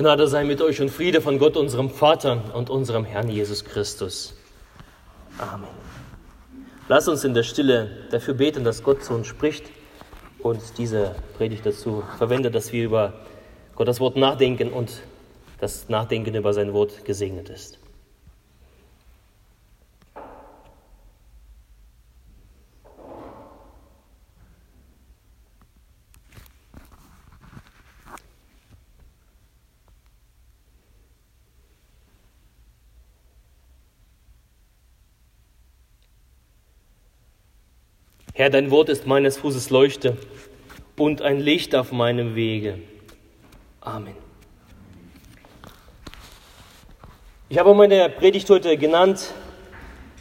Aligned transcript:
Gnade 0.00 0.26
sei 0.28 0.44
mit 0.44 0.62
euch 0.62 0.80
und 0.80 0.88
Friede 0.88 1.20
von 1.20 1.38
Gott, 1.38 1.58
unserem 1.58 1.90
Vater 1.90 2.42
und 2.54 2.70
unserem 2.70 3.04
Herrn 3.04 3.28
Jesus 3.28 3.66
Christus. 3.66 4.32
Amen. 5.36 5.68
Lass 6.88 7.06
uns 7.06 7.22
in 7.22 7.34
der 7.34 7.42
Stille 7.42 7.90
dafür 8.10 8.32
beten, 8.32 8.64
dass 8.64 8.82
Gott 8.82 9.04
zu 9.04 9.12
uns 9.12 9.26
spricht 9.26 9.66
und 10.38 10.62
diese 10.78 11.16
Predigt 11.36 11.66
dazu 11.66 12.02
verwendet, 12.16 12.54
dass 12.54 12.72
wir 12.72 12.82
über 12.82 13.12
Gottes 13.76 14.00
Wort 14.00 14.16
nachdenken 14.16 14.72
und 14.72 15.02
das 15.58 15.90
Nachdenken 15.90 16.34
über 16.34 16.54
sein 16.54 16.72
Wort 16.72 17.04
gesegnet 17.04 17.50
ist. 17.50 17.78
Herr, 38.40 38.48
dein 38.48 38.70
Wort 38.70 38.88
ist 38.88 39.06
meines 39.06 39.36
Fußes 39.36 39.68
Leuchte 39.68 40.16
und 40.96 41.20
ein 41.20 41.40
Licht 41.40 41.74
auf 41.74 41.92
meinem 41.92 42.34
Wege. 42.34 42.78
Amen. 43.82 44.14
Ich 47.50 47.58
habe 47.58 47.74
meine 47.74 48.08
Predigt 48.08 48.48
heute 48.48 48.78
genannt 48.78 49.34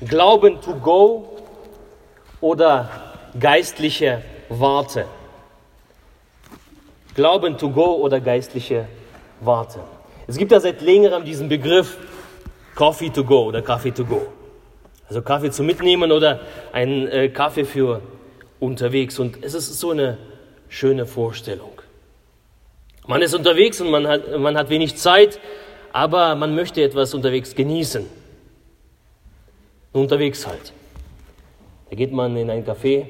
Glauben 0.05 0.59
to 0.59 0.76
go 0.76 1.38
oder 2.42 2.90
geistliche 3.40 4.22
Warte. 4.50 5.06
Glauben 7.16 7.58
to 7.58 7.70
go 7.70 7.95
oder 8.04 8.20
geistliche 8.20 8.90
Warte. 9.40 9.80
Es 10.28 10.36
gibt 10.36 10.52
ja 10.52 10.59
seit 10.59 10.81
längerem 10.81 11.23
diesen 11.23 11.48
Begriff 11.48 11.98
Coffee 12.75 13.12
to 13.12 13.23
go 13.23 13.45
oder 13.45 13.62
Kaffee 13.62 13.92
to 13.92 14.03
go. 14.03 14.28
Also 15.10 15.24
Kaffee 15.24 15.50
zu 15.50 15.64
mitnehmen 15.64 16.12
oder 16.12 16.40
einen 16.72 17.08
äh, 17.08 17.30
Kaffee 17.30 17.66
für 17.66 18.02
unterwegs. 18.60 19.18
Und 19.18 19.44
es 19.44 19.56
ist 19.56 19.80
so 19.80 19.90
eine 19.90 20.20
schöne 20.70 21.08
Vorstellung. 21.08 21.82
Man 23.08 23.24
ist 23.24 23.34
unterwegs 23.34 23.82
und 23.82 23.90
man 23.90 24.08
hat, 24.08 24.40
man 24.40 24.56
hat 24.56 24.70
wenig 24.70 24.96
Zeit, 24.98 25.40
aber 25.92 26.36
man 26.36 26.54
möchte 26.54 26.84
etwas 26.84 27.16
unterwegs 27.16 27.56
genießen. 27.56 28.06
Unterwegs 29.94 30.46
halt. 30.46 30.74
Da 31.90 31.96
geht 31.96 32.12
man 32.12 32.38
in 32.38 32.52
ein 32.52 32.64
Café, 32.64 33.08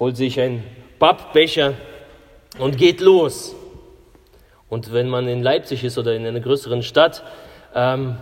holt 0.00 0.16
sich 0.16 0.40
einen 0.40 0.64
Pappbecher 0.98 1.74
und 2.58 2.76
geht 2.76 3.00
los. 3.00 3.54
Und 4.68 4.92
wenn 4.92 5.08
man 5.08 5.28
in 5.28 5.44
Leipzig 5.44 5.84
ist 5.84 5.96
oder 5.96 6.16
in 6.16 6.26
einer 6.26 6.40
größeren 6.40 6.82
Stadt, 6.82 7.22
ähm, 7.72 8.16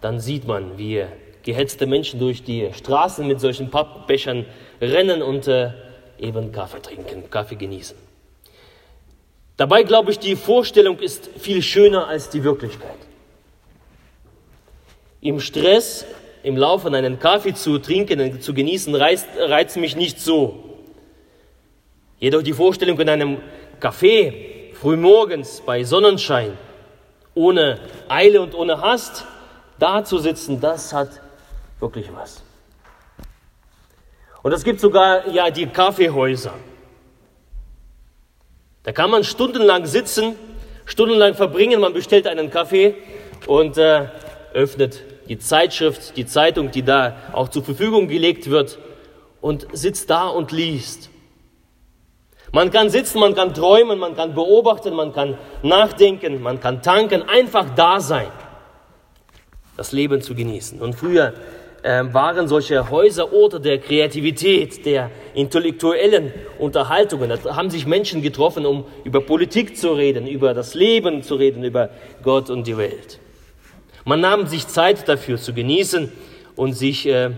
dann 0.00 0.20
sieht 0.20 0.46
man, 0.46 0.78
wie 0.78 1.04
gehetzte 1.42 1.86
Menschen 1.86 2.20
durch 2.20 2.42
die 2.42 2.70
Straßen 2.72 3.26
mit 3.26 3.40
solchen 3.40 3.70
Pappbechern 3.70 4.46
rennen 4.80 5.22
und 5.22 5.48
äh, 5.48 5.70
eben 6.18 6.52
Kaffee 6.52 6.80
trinken, 6.80 7.28
Kaffee 7.30 7.56
genießen. 7.56 7.96
Dabei 9.56 9.82
glaube 9.82 10.10
ich, 10.10 10.18
die 10.18 10.36
Vorstellung 10.36 10.98
ist 10.98 11.28
viel 11.38 11.62
schöner 11.62 12.08
als 12.08 12.30
die 12.30 12.42
Wirklichkeit. 12.42 12.96
Im 15.20 15.40
Stress, 15.40 16.04
im 16.42 16.56
Laufen 16.56 16.94
einen 16.94 17.18
Kaffee 17.18 17.54
zu 17.54 17.78
trinken, 17.78 18.40
zu 18.40 18.54
genießen, 18.54 18.94
reizt, 18.94 19.28
reizt 19.38 19.76
mich 19.76 19.94
nicht 19.94 20.20
so. 20.20 20.64
Jedoch 22.18 22.42
die 22.42 22.52
Vorstellung 22.52 22.98
in 22.98 23.08
einem 23.08 23.38
Café, 23.80 24.74
frühmorgens 24.74 25.62
bei 25.64 25.84
Sonnenschein, 25.84 26.56
ohne 27.34 27.78
Eile 28.08 28.42
und 28.42 28.54
ohne 28.54 28.80
Hast, 28.80 29.24
da 29.78 30.04
zu 30.04 30.18
sitzen, 30.18 30.60
das 30.60 30.92
hat 30.92 31.20
wirklich 31.82 32.10
was. 32.14 32.42
Und 34.42 34.52
es 34.52 34.64
gibt 34.64 34.80
sogar 34.80 35.28
ja 35.28 35.50
die 35.50 35.66
Kaffeehäuser. 35.66 36.54
Da 38.84 38.92
kann 38.92 39.10
man 39.10 39.22
stundenlang 39.22 39.86
sitzen, 39.86 40.34
stundenlang 40.86 41.34
verbringen, 41.34 41.80
man 41.80 41.92
bestellt 41.92 42.26
einen 42.26 42.50
Kaffee 42.50 42.96
und 43.46 43.76
äh, 43.78 44.06
öffnet 44.54 45.02
die 45.28 45.38
Zeitschrift, 45.38 46.16
die 46.16 46.26
Zeitung, 46.26 46.70
die 46.70 46.82
da 46.82 47.16
auch 47.32 47.48
zur 47.48 47.62
Verfügung 47.62 48.08
gelegt 48.08 48.50
wird 48.50 48.78
und 49.40 49.66
sitzt 49.72 50.10
da 50.10 50.28
und 50.28 50.50
liest. 50.50 51.10
Man 52.50 52.70
kann 52.70 52.90
sitzen, 52.90 53.20
man 53.20 53.34
kann 53.34 53.54
träumen, 53.54 53.98
man 53.98 54.16
kann 54.16 54.34
beobachten, 54.34 54.94
man 54.94 55.12
kann 55.12 55.38
nachdenken, 55.62 56.42
man 56.42 56.60
kann 56.60 56.82
tanken, 56.82 57.22
einfach 57.22 57.66
da 57.76 58.00
sein, 58.00 58.28
das 59.76 59.92
Leben 59.92 60.20
zu 60.20 60.34
genießen. 60.34 60.80
Und 60.80 60.94
früher 60.94 61.32
ähm, 61.84 62.14
waren 62.14 62.46
solche 62.46 62.90
Häuser 62.90 63.32
Orte 63.32 63.60
der 63.60 63.78
Kreativität, 63.78 64.86
der 64.86 65.10
intellektuellen 65.34 66.32
Unterhaltungen. 66.58 67.28
Da 67.28 67.56
haben 67.56 67.70
sich 67.70 67.86
Menschen 67.86 68.22
getroffen, 68.22 68.66
um 68.66 68.84
über 69.04 69.20
Politik 69.20 69.76
zu 69.76 69.92
reden, 69.92 70.28
über 70.28 70.54
das 70.54 70.74
Leben 70.74 71.22
zu 71.22 71.34
reden, 71.34 71.64
über 71.64 71.90
Gott 72.22 72.50
und 72.50 72.66
die 72.66 72.76
Welt. 72.76 73.18
Man 74.04 74.20
nahm 74.20 74.46
sich 74.46 74.68
Zeit 74.68 75.08
dafür 75.08 75.38
zu 75.38 75.52
genießen 75.54 76.12
und 76.54 76.74
sich 76.74 77.06
äh, 77.06 77.30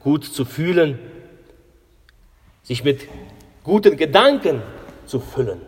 gut 0.00 0.24
zu 0.24 0.44
fühlen, 0.44 0.98
sich 2.62 2.84
mit 2.84 3.00
guten 3.62 3.96
Gedanken 3.96 4.62
zu 5.04 5.20
füllen. 5.20 5.60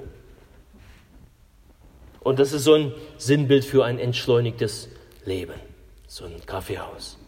Und 2.21 2.38
das 2.38 2.53
ist 2.53 2.65
so 2.65 2.75
ein 2.75 2.92
Sinnbild 3.19 3.65
für 3.65 3.84
ein 3.84 3.98
entschleunigtes 3.98 4.88
Leben, 5.25 5.54
so 6.06 6.25
ein 6.25 6.47
Kaffeehaus. 6.47 7.19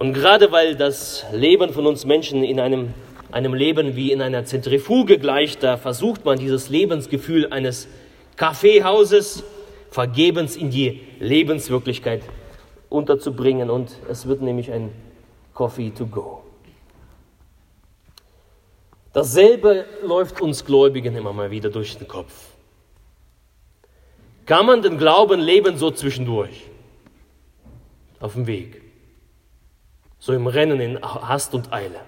Und 0.00 0.14
gerade 0.14 0.50
weil 0.50 0.76
das 0.76 1.26
Leben 1.30 1.74
von 1.74 1.86
uns 1.86 2.06
Menschen 2.06 2.42
in 2.42 2.58
einem, 2.58 2.94
einem 3.32 3.52
Leben 3.52 3.96
wie 3.96 4.12
in 4.12 4.22
einer 4.22 4.46
Zentrifuge 4.46 5.18
gleicht, 5.18 5.62
da 5.62 5.76
versucht 5.76 6.24
man 6.24 6.38
dieses 6.38 6.70
Lebensgefühl 6.70 7.52
eines 7.52 7.86
Kaffeehauses 8.36 9.44
vergebens 9.90 10.56
in 10.56 10.70
die 10.70 11.02
Lebenswirklichkeit 11.18 12.22
unterzubringen. 12.88 13.68
Und 13.68 13.92
es 14.08 14.24
wird 14.26 14.40
nämlich 14.40 14.72
ein 14.72 14.90
Coffee 15.52 15.90
to 15.90 16.06
go. 16.06 16.44
Dasselbe 19.12 19.84
läuft 20.02 20.40
uns 20.40 20.64
Gläubigen 20.64 21.14
immer 21.14 21.34
mal 21.34 21.50
wieder 21.50 21.68
durch 21.68 21.98
den 21.98 22.08
Kopf. 22.08 22.32
Kann 24.46 24.64
man 24.64 24.80
den 24.80 24.96
Glauben 24.96 25.40
leben 25.40 25.76
so 25.76 25.90
zwischendurch? 25.90 26.62
Auf 28.18 28.32
dem 28.32 28.46
Weg 28.46 28.89
so 30.20 30.32
im 30.32 30.46
Rennen 30.46 30.80
in 30.80 31.02
Hast 31.02 31.54
und 31.54 31.72
Eile. 31.72 32.00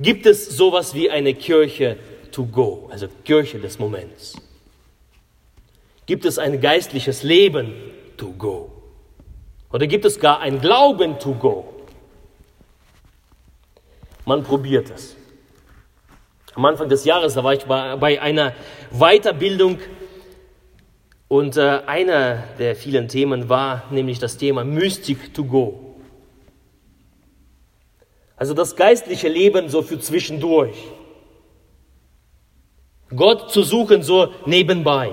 Gibt 0.00 0.26
es 0.26 0.56
sowas 0.56 0.94
wie 0.94 1.10
eine 1.10 1.34
Kirche 1.34 1.98
to 2.32 2.44
go, 2.44 2.88
also 2.90 3.06
Kirche 3.24 3.60
des 3.60 3.78
Moments? 3.78 4.34
Gibt 6.06 6.24
es 6.24 6.38
ein 6.38 6.60
geistliches 6.60 7.22
Leben 7.22 7.72
to 8.16 8.32
go? 8.32 8.72
Oder 9.72 9.86
gibt 9.86 10.04
es 10.04 10.18
gar 10.18 10.40
ein 10.40 10.60
Glauben 10.60 11.18
to 11.18 11.34
go? 11.34 11.72
Man 14.24 14.42
probiert 14.42 14.90
es. 14.90 15.16
Am 16.54 16.64
Anfang 16.64 16.88
des 16.88 17.04
Jahres, 17.04 17.34
da 17.34 17.44
war 17.44 17.52
ich 17.52 17.64
bei, 17.64 18.20
einer 18.20 18.54
Weiterbildung 18.90 19.78
und 21.28 21.56
äh, 21.56 21.82
einer 21.86 22.44
der 22.58 22.76
vielen 22.76 23.08
Themen 23.08 23.48
war 23.48 23.84
nämlich 23.90 24.18
das 24.18 24.38
Thema 24.38 24.64
Mystik 24.64 25.34
to 25.34 25.44
go. 25.44 25.85
Also 28.36 28.52
das 28.52 28.76
geistliche 28.76 29.28
Leben 29.28 29.68
so 29.68 29.82
für 29.82 29.98
zwischendurch. 29.98 30.76
Gott 33.14 33.50
zu 33.50 33.62
suchen 33.62 34.02
so 34.02 34.32
nebenbei. 34.44 35.12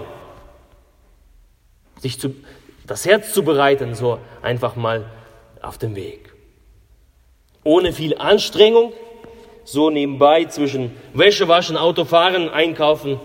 Sich 1.99 2.19
zu, 2.19 2.35
das 2.85 3.05
Herz 3.05 3.33
zu 3.33 3.43
bereiten 3.43 3.95
so 3.95 4.19
einfach 4.41 4.75
mal 4.75 5.09
auf 5.61 5.77
dem 5.77 5.95
Weg. 5.95 6.33
Ohne 7.63 7.93
viel 7.93 8.17
Anstrengung, 8.17 8.91
so 9.63 9.89
nebenbei 9.89 10.45
zwischen 10.45 10.91
Wäsche 11.13 11.47
waschen, 11.47 11.77
Autofahren, 11.77 12.49
einkaufen, 12.49 13.21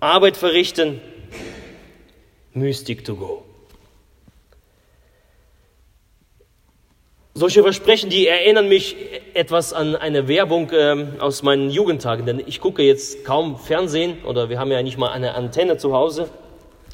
Arbeit 0.00 0.38
verrichten. 0.38 1.02
Mystic 2.54 3.04
to 3.04 3.16
go. 3.16 3.44
Solche 7.36 7.64
Versprechen, 7.64 8.10
die 8.10 8.28
erinnern 8.28 8.68
mich 8.68 8.94
etwas 9.34 9.72
an 9.72 9.96
eine 9.96 10.28
Werbung 10.28 10.70
ähm, 10.72 11.14
aus 11.18 11.42
meinen 11.42 11.68
Jugendtagen, 11.68 12.26
denn 12.26 12.40
ich 12.46 12.60
gucke 12.60 12.84
jetzt 12.84 13.24
kaum 13.24 13.58
Fernsehen 13.58 14.22
oder 14.24 14.50
wir 14.50 14.60
haben 14.60 14.70
ja 14.70 14.80
nicht 14.84 14.98
mal 14.98 15.10
eine 15.10 15.34
Antenne 15.34 15.76
zu 15.76 15.92
Hause, 15.92 16.28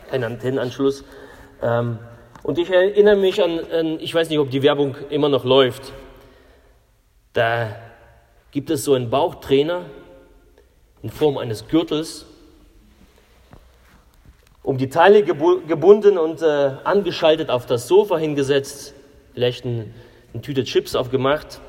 keinen 0.09 0.25
Antennenanschluss. 0.25 1.05
Ähm, 1.63 1.99
und 2.43 2.59
ich 2.59 2.71
erinnere 2.71 3.17
mich 3.17 3.43
an, 3.43 3.61
an, 3.71 4.01
ich 4.01 4.15
weiß 4.15 4.31
nicht, 4.31 4.39
ob 4.39 4.49
die 4.49 4.63
Werbung 4.63 4.97
immer 5.11 5.29
noch 5.29 5.45
läuft. 5.45 5.93
Da 7.35 7.77
gibt 8.51 8.71
es 8.71 8.83
so 8.83 8.95
einen 8.95 9.11
Bauchtrainer 9.11 9.85
in 11.03 11.11
Form 11.11 11.37
eines 11.37 11.69
Gürtels 11.69 12.25
um 14.63 14.79
die 14.79 14.89
Teile 14.89 15.23
gebunden 15.23 16.17
und 16.17 16.41
äh, 16.41 16.71
angeschaltet 16.85 17.51
auf 17.51 17.67
das 17.67 17.89
Sofa 17.89 18.17
hingesetzt, 18.17 18.95
vielleicht 19.35 19.67
ein, 19.67 19.93
eine 20.32 20.43
Tüte 20.43 20.65
Chips 20.65 20.94
aufgemacht. 20.94 21.61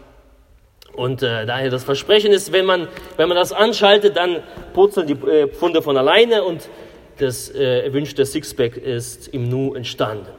Und 0.93 1.23
äh, 1.23 1.45
daher 1.45 1.69
das 1.69 1.83
Versprechen 1.83 2.31
ist, 2.31 2.51
wenn 2.51 2.65
man, 2.65 2.87
wenn 3.17 3.29
man 3.29 3.37
das 3.37 3.53
anschaltet, 3.53 4.17
dann 4.17 4.43
purzeln 4.73 5.07
die 5.07 5.13
äh, 5.13 5.47
Pfunde 5.47 5.81
von 5.81 5.97
alleine 5.97 6.43
und 6.43 6.69
das 7.17 7.49
äh, 7.49 7.85
erwünschte 7.85 8.25
Sixpack 8.25 8.77
ist 8.77 9.27
im 9.29 9.47
Nu 9.47 9.73
entstanden. 9.73 10.31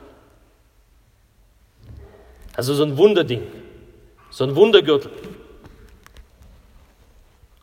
Also 2.55 2.75
so 2.75 2.85
ein 2.85 2.99
Wunderding, 2.99 3.43
so 4.31 4.45
ein 4.45 4.55
Wundergürtel. 4.57 5.11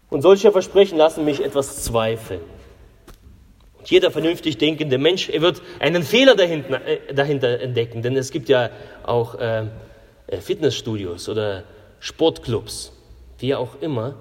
Und 0.09 0.23
solche 0.23 0.51
Versprechen 0.51 0.97
lassen 0.97 1.25
mich 1.25 1.44
etwas 1.44 1.83
zweifeln. 1.83 2.41
Und 3.77 3.89
jeder 3.89 4.09
vernünftig 4.09 4.57
denkende 4.57 4.97
Mensch, 4.97 5.29
er 5.29 5.41
wird 5.41 5.61
einen 5.79 6.01
Fehler 6.01 6.35
dahinter, 6.35 6.85
äh, 6.85 7.13
dahinter 7.13 7.59
entdecken, 7.59 8.01
denn 8.01 8.17
es 8.17 8.31
gibt 8.31 8.50
ja 8.50 8.71
auch 9.03 9.35
äh, 9.35 9.67
Fitnessstudios 10.37 11.27
oder 11.29 11.63
Sportclubs, 11.99 12.91
wie 13.39 13.55
auch 13.55 13.81
immer. 13.81 14.15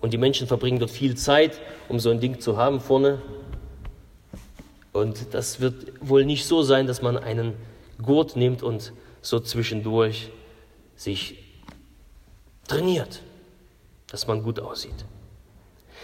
Und 0.00 0.12
die 0.12 0.18
Menschen 0.18 0.46
verbringen 0.46 0.78
dort 0.78 0.90
viel 0.90 1.16
Zeit, 1.16 1.60
um 1.88 1.98
so 1.98 2.10
ein 2.10 2.20
Ding 2.20 2.40
zu 2.40 2.56
haben 2.56 2.80
vorne. 2.80 3.20
Und 4.92 5.34
das 5.34 5.60
wird 5.60 5.92
wohl 6.00 6.24
nicht 6.24 6.46
so 6.46 6.62
sein, 6.62 6.86
dass 6.86 7.02
man 7.02 7.16
einen 7.16 7.54
Gurt 8.02 8.36
nimmt 8.36 8.62
und 8.62 8.92
so 9.22 9.40
zwischendurch 9.40 10.30
sich 10.96 11.36
trainiert, 12.68 13.22
dass 14.10 14.26
man 14.26 14.42
gut 14.42 14.60
aussieht. 14.60 15.04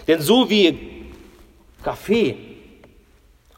Denn 0.09 0.21
so 0.21 0.51
wie 0.51 1.11
Kaffee 1.83 2.37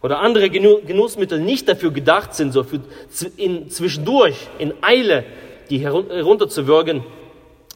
oder 0.02 0.20
andere 0.20 0.50
Genussmittel 0.50 1.40
nicht 1.40 1.68
dafür 1.68 1.90
gedacht 1.90 2.34
sind, 2.34 2.52
so 2.52 2.62
für 2.62 2.80
in, 3.36 3.70
zwischendurch 3.70 4.36
in 4.58 4.74
Eile 4.82 5.24
die 5.70 5.78
herunterzuwürgen, 5.78 7.04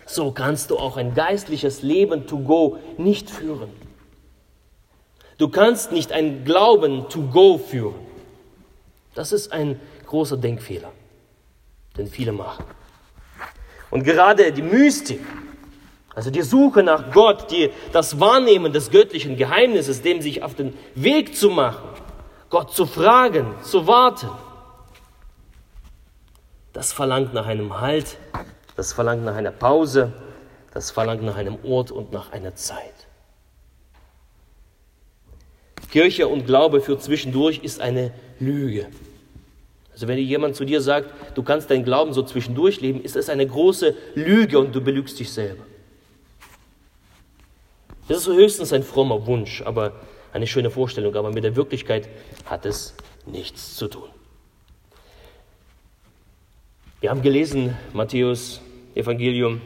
so 0.06 0.32
kannst 0.32 0.70
du 0.70 0.78
auch 0.78 0.96
ein 0.96 1.14
geistliches 1.14 1.82
Leben 1.82 2.26
to 2.26 2.38
go 2.38 2.78
nicht 2.96 3.30
führen. 3.30 3.70
Du 5.36 5.48
kannst 5.48 5.92
nicht 5.92 6.12
ein 6.12 6.44
Glauben 6.44 7.08
to 7.08 7.22
go 7.22 7.58
führen. 7.58 7.94
Das 9.14 9.32
ist 9.32 9.52
ein 9.52 9.78
großer 10.06 10.36
Denkfehler, 10.36 10.90
den 11.96 12.06
viele 12.06 12.32
machen. 12.32 12.64
Und 13.90 14.04
gerade 14.04 14.52
die 14.52 14.62
Mystik, 14.62 15.20
also 16.14 16.30
die 16.30 16.42
Suche 16.42 16.82
nach 16.82 17.12
Gott, 17.12 17.50
die, 17.50 17.70
das 17.92 18.18
Wahrnehmen 18.18 18.72
des 18.72 18.90
göttlichen 18.90 19.36
Geheimnisses, 19.36 20.02
dem 20.02 20.20
sich 20.20 20.42
auf 20.42 20.54
den 20.54 20.74
Weg 20.94 21.36
zu 21.36 21.50
machen, 21.50 21.88
Gott 22.50 22.72
zu 22.72 22.86
fragen, 22.86 23.54
zu 23.62 23.86
warten, 23.86 24.28
das 26.72 26.92
verlangt 26.92 27.34
nach 27.34 27.46
einem 27.46 27.80
Halt, 27.80 28.18
das 28.76 28.92
verlangt 28.92 29.24
nach 29.24 29.34
einer 29.34 29.50
Pause, 29.50 30.12
das 30.72 30.90
verlangt 30.90 31.22
nach 31.22 31.36
einem 31.36 31.58
Ort 31.64 31.90
und 31.90 32.12
nach 32.12 32.32
einer 32.32 32.54
Zeit. 32.54 32.94
Kirche 35.90 36.28
und 36.28 36.46
Glaube 36.46 36.80
für 36.80 36.98
zwischendurch 36.98 37.60
ist 37.62 37.80
eine 37.80 38.12
Lüge. 38.38 38.88
Also 39.92 40.06
wenn 40.06 40.18
jemand 40.18 40.54
zu 40.54 40.64
dir 40.64 40.80
sagt, 40.80 41.12
du 41.34 41.42
kannst 41.42 41.70
deinen 41.70 41.84
Glauben 41.84 42.12
so 42.12 42.22
zwischendurch 42.22 42.80
leben, 42.80 43.02
ist 43.02 43.16
es 43.16 43.28
eine 43.28 43.46
große 43.46 43.96
Lüge 44.14 44.58
und 44.58 44.74
du 44.74 44.80
belügst 44.80 45.18
dich 45.18 45.32
selber. 45.32 45.64
Das 48.06 48.18
ist 48.18 48.28
höchstens 48.28 48.72
ein 48.72 48.82
frommer 48.82 49.26
Wunsch, 49.26 49.62
aber 49.62 49.92
eine 50.32 50.46
schöne 50.46 50.70
Vorstellung, 50.70 51.16
aber 51.16 51.32
mit 51.32 51.42
der 51.42 51.56
Wirklichkeit 51.56 52.08
hat 52.46 52.64
es 52.64 52.94
nichts 53.26 53.76
zu 53.76 53.88
tun. 53.88 54.08
Wir 57.00 57.10
haben 57.10 57.22
gelesen, 57.22 57.76
Matthäus 57.92 58.60
Evangelium, 58.94 59.60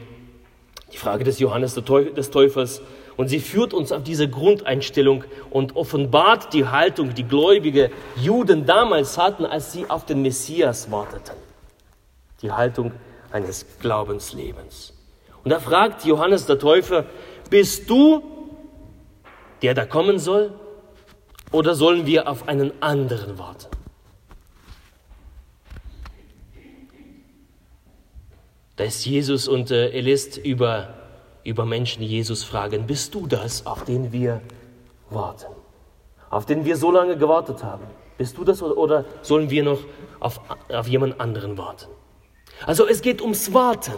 die 0.91 0.97
Frage 0.97 1.23
des 1.23 1.39
Johannes 1.39 1.73
des 1.75 2.29
Täufers, 2.31 2.81
und 3.15 3.27
sie 3.27 3.39
führt 3.39 3.73
uns 3.73 3.91
auf 3.91 4.03
diese 4.03 4.27
Grundeinstellung 4.27 5.23
und 5.49 5.75
offenbart 5.75 6.53
die 6.53 6.67
Haltung, 6.67 7.13
die 7.13 7.23
gläubige 7.23 7.91
Juden 8.15 8.65
damals 8.65 9.17
hatten, 9.17 9.45
als 9.45 9.71
sie 9.71 9.89
auf 9.89 10.05
den 10.05 10.21
Messias 10.21 10.91
warteten. 10.91 11.35
Die 12.41 12.51
Haltung 12.51 12.91
eines 13.31 13.65
Glaubenslebens. 13.79 14.93
Und 15.43 15.51
da 15.51 15.59
fragt 15.59 16.05
Johannes 16.05 16.45
der 16.45 16.57
Täufer, 16.57 17.05
bist 17.49 17.89
du 17.89 18.23
der 19.63 19.73
da 19.73 19.85
kommen 19.85 20.19
soll? 20.19 20.51
Oder 21.51 21.73
sollen 21.73 22.05
wir 22.05 22.27
auf 22.27 22.47
einen 22.47 22.71
anderen 22.81 23.39
warten? 23.39 23.67
Da 28.75 28.83
ist 28.85 29.05
Jesus 29.05 29.47
und 29.47 29.71
äh, 29.71 29.89
er 29.89 30.01
lässt 30.01 30.37
über, 30.37 30.93
über 31.43 31.65
Menschen 31.65 32.03
Jesus 32.03 32.43
fragen, 32.43 32.87
bist 32.87 33.13
du 33.13 33.27
das, 33.27 33.65
auf 33.65 33.85
den 33.85 34.11
wir 34.11 34.41
warten? 35.09 35.53
Auf 36.29 36.45
den 36.45 36.65
wir 36.65 36.75
so 36.77 36.91
lange 36.91 37.17
gewartet 37.17 37.63
haben? 37.63 37.85
Bist 38.17 38.37
du 38.37 38.43
das 38.43 38.61
oder, 38.61 38.77
oder 38.77 39.05
sollen 39.21 39.49
wir 39.49 39.63
noch 39.63 39.79
auf, 40.19 40.39
auf 40.69 40.87
jemand 40.87 41.19
anderen 41.19 41.57
warten? 41.57 41.87
Also 42.65 42.87
es 42.87 43.01
geht 43.01 43.21
ums 43.21 43.53
Warten 43.53 43.93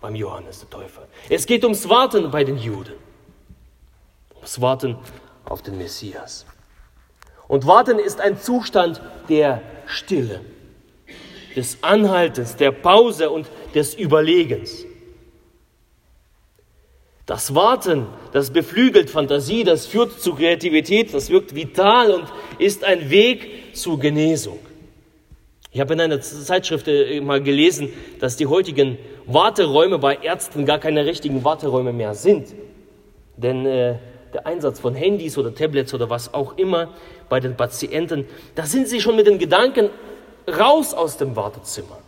beim 0.00 0.14
Johannes 0.14 0.60
der 0.60 0.70
Täufer. 0.70 1.02
Es 1.28 1.46
geht 1.46 1.64
ums 1.64 1.88
Warten 1.88 2.30
bei 2.30 2.44
den 2.44 2.56
Juden 2.56 2.94
das 4.40 4.60
Warten 4.60 4.96
auf 5.44 5.62
den 5.62 5.76
Messias. 5.76 6.46
Und 7.48 7.66
Warten 7.66 7.98
ist 7.98 8.20
ein 8.20 8.40
Zustand 8.40 9.00
der 9.28 9.62
Stille, 9.86 10.40
des 11.54 11.82
Anhaltens, 11.82 12.56
der 12.56 12.72
Pause 12.72 13.30
und 13.30 13.46
des 13.74 13.94
Überlegens. 13.94 14.84
Das 17.26 17.54
Warten, 17.54 18.06
das 18.32 18.50
beflügelt 18.50 19.10
Fantasie, 19.10 19.62
das 19.62 19.86
führt 19.86 20.18
zu 20.18 20.34
Kreativität, 20.34 21.12
das 21.12 21.28
wirkt 21.28 21.54
vital 21.54 22.10
und 22.10 22.24
ist 22.58 22.84
ein 22.84 23.10
Weg 23.10 23.74
zur 23.74 23.98
Genesung. 23.98 24.58
Ich 25.70 25.80
habe 25.80 25.92
in 25.92 26.00
einer 26.00 26.20
Zeitschrift 26.22 26.88
äh, 26.88 27.20
mal 27.20 27.42
gelesen, 27.42 27.90
dass 28.20 28.36
die 28.36 28.46
heutigen 28.46 28.96
Warteräume 29.26 29.98
bei 29.98 30.16
Ärzten 30.16 30.64
gar 30.64 30.78
keine 30.78 31.04
richtigen 31.04 31.44
Warteräume 31.44 31.92
mehr 31.92 32.14
sind. 32.14 32.54
Denn 33.36 33.66
äh, 33.66 33.96
der 34.32 34.46
Einsatz 34.46 34.80
von 34.80 34.94
Handys 34.94 35.36
oder 35.36 35.54
Tablets 35.54 35.92
oder 35.92 36.08
was 36.08 36.32
auch 36.32 36.56
immer 36.56 36.94
bei 37.28 37.40
den 37.40 37.56
Patienten, 37.56 38.26
da 38.54 38.64
sind 38.64 38.88
sie 38.88 39.00
schon 39.00 39.16
mit 39.16 39.26
den 39.26 39.38
Gedanken 39.38 39.90
raus 40.48 40.94
aus 40.94 41.18
dem 41.18 41.36
Wartezimmer. 41.36 41.98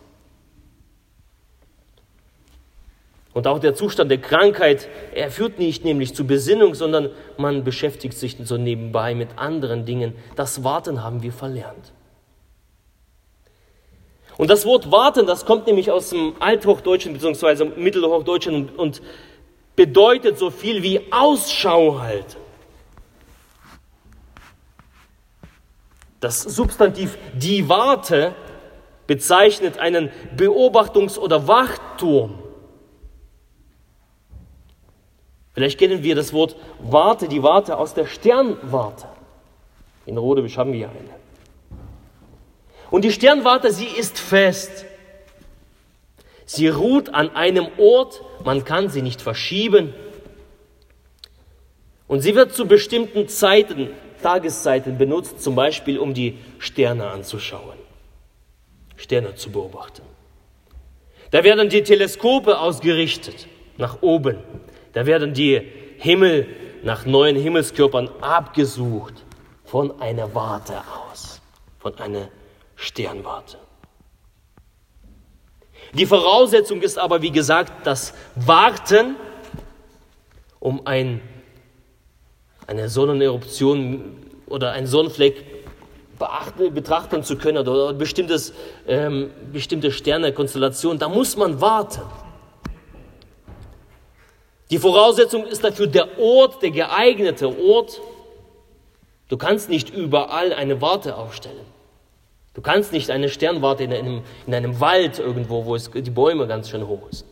Und 3.33 3.47
auch 3.47 3.59
der 3.59 3.73
Zustand 3.75 4.11
der 4.11 4.17
Krankheit, 4.19 4.89
er 5.13 5.31
führt 5.31 5.57
nicht 5.57 5.85
nämlich 5.85 6.13
zu 6.13 6.27
Besinnung, 6.27 6.75
sondern 6.75 7.09
man 7.37 7.63
beschäftigt 7.63 8.17
sich 8.17 8.37
so 8.43 8.57
nebenbei 8.57 9.15
mit 9.15 9.37
anderen 9.37 9.85
Dingen. 9.85 10.15
Das 10.35 10.63
Warten 10.63 11.03
haben 11.03 11.23
wir 11.23 11.31
verlernt. 11.31 11.93
Und 14.37 14.49
das 14.49 14.65
Wort 14.65 14.91
warten, 14.91 15.27
das 15.27 15.45
kommt 15.45 15.67
nämlich 15.67 15.91
aus 15.91 16.09
dem 16.09 16.35
Althochdeutschen 16.39 17.13
bzw. 17.13 17.65
Mittelhochdeutschen 17.77 18.69
und, 18.69 19.01
bedeutet 19.75 20.37
so 20.37 20.49
viel 20.49 20.83
wie 20.83 21.01
Ausschau 21.11 21.99
halten. 21.99 22.37
Das 26.19 26.41
Substantiv 26.41 27.17
die 27.33 27.67
Warte 27.67 28.35
bezeichnet 29.07 29.79
einen 29.79 30.11
Beobachtungs- 30.37 31.17
oder 31.17 31.47
Wachturm. 31.47 32.40
Vielleicht 35.61 35.77
kennen 35.77 36.01
wir 36.01 36.15
das 36.15 36.33
Wort 36.33 36.55
Warte, 36.79 37.27
die 37.27 37.43
Warte 37.43 37.77
aus 37.77 37.93
der 37.93 38.07
Sternwarte. 38.07 39.05
In 40.07 40.17
Rodewisch 40.17 40.57
haben 40.57 40.73
wir 40.73 40.89
eine. 40.89 41.11
Und 42.89 43.05
die 43.05 43.11
Sternwarte, 43.11 43.71
sie 43.71 43.85
ist 43.85 44.17
fest. 44.17 44.85
Sie 46.47 46.67
ruht 46.67 47.13
an 47.13 47.35
einem 47.35 47.67
Ort, 47.77 48.23
man 48.43 48.65
kann 48.65 48.89
sie 48.89 49.03
nicht 49.03 49.21
verschieben. 49.21 49.93
Und 52.07 52.21
sie 52.21 52.33
wird 52.33 52.55
zu 52.55 52.65
bestimmten 52.65 53.27
Zeiten, 53.27 53.91
Tageszeiten 54.23 54.97
benutzt, 54.97 55.43
zum 55.43 55.53
Beispiel 55.53 55.99
um 55.99 56.15
die 56.15 56.39
Sterne 56.57 57.07
anzuschauen, 57.11 57.77
Sterne 58.97 59.35
zu 59.35 59.51
beobachten. 59.51 60.01
Da 61.29 61.43
werden 61.43 61.69
die 61.69 61.83
Teleskope 61.83 62.57
ausgerichtet 62.57 63.45
nach 63.77 64.01
oben. 64.01 64.39
Da 64.93 65.05
werden 65.05 65.33
die 65.33 65.61
Himmel 65.97 66.47
nach 66.83 67.05
neuen 67.05 67.35
Himmelskörpern 67.35 68.09
abgesucht 68.21 69.13
von 69.63 70.01
einer 70.01 70.33
Warte 70.33 70.81
aus, 71.09 71.41
von 71.79 71.97
einer 71.97 72.29
Sternwarte. 72.75 73.57
Die 75.93 76.05
Voraussetzung 76.05 76.81
ist 76.81 76.97
aber, 76.97 77.21
wie 77.21 77.31
gesagt, 77.31 77.85
das 77.85 78.13
Warten, 78.35 79.15
um 80.59 80.85
ein, 80.85 81.21
eine 82.67 82.87
Sonneneruption 82.87 84.17
oder 84.47 84.71
ein 84.71 84.87
Sonnenfleck 84.87 85.43
beachten, 86.17 86.73
betrachten 86.73 87.23
zu 87.23 87.35
können 87.35 87.57
oder 87.57 87.93
bestimmtes, 87.93 88.53
ähm, 88.87 89.31
bestimmte 89.51 89.91
Sternekonstellationen, 89.91 90.99
da 90.99 91.09
muss 91.09 91.35
man 91.35 91.59
warten. 91.59 92.01
Die 94.71 94.79
Voraussetzung 94.79 95.45
ist 95.45 95.65
dafür 95.65 95.87
der 95.87 96.17
Ort, 96.17 96.63
der 96.63 96.71
geeignete 96.71 97.47
Ort. 97.47 98.01
Du 99.27 99.37
kannst 99.37 99.69
nicht 99.69 99.89
überall 99.89 100.53
eine 100.53 100.81
Warte 100.81 101.17
aufstellen. 101.17 101.65
Du 102.53 102.61
kannst 102.61 102.93
nicht 102.93 103.09
eine 103.09 103.27
Sternwarte 103.27 103.83
in 103.83 103.93
einem, 103.93 104.23
in 104.47 104.53
einem 104.53 104.79
Wald 104.79 105.19
irgendwo, 105.19 105.65
wo 105.65 105.75
es, 105.75 105.91
die 105.91 106.09
Bäume 106.09 106.47
ganz 106.47 106.69
schön 106.69 106.87
hoch 106.87 107.07
sind. 107.11 107.29